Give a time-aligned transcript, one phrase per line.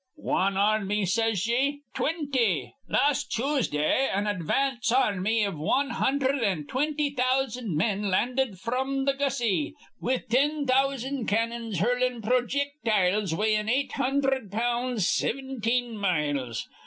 [0.17, 1.81] "Wan ar rmy, says ye?
[1.93, 2.73] Twinty!
[2.89, 9.05] Las' Choosdah an advance ar rmy iv wan hundherd an' twinty thousand men landed fr'm
[9.05, 16.67] th' Gussie, with tin thousand cannons hurlin' projick tyles weighin' eight hundherd pounds sivinteen miles.